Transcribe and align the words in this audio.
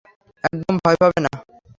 একদম 0.43 0.75
ভয় 0.81 0.97
পাবে 1.01 1.19
না! 1.25 1.31